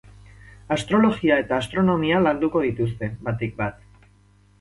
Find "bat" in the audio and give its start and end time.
3.61-4.09